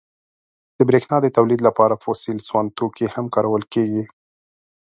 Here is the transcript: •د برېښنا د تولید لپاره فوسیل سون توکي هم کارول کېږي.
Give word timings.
•د 0.77 0.79
برېښنا 0.89 1.17
د 1.21 1.27
تولید 1.37 1.59
لپاره 1.67 1.99
فوسیل 2.03 2.37
سون 2.47 2.65
توکي 2.77 3.07
هم 3.15 3.25
کارول 3.35 3.63
کېږي. 3.73 4.03